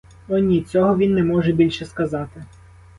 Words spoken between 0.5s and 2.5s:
цього він не може більше сказати.